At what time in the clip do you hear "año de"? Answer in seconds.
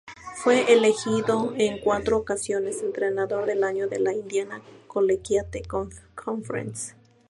3.63-3.99